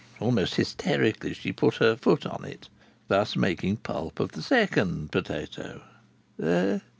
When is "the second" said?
4.31-5.11